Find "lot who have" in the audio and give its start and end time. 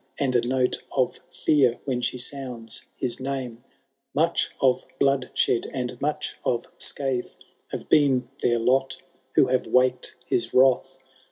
8.57-9.67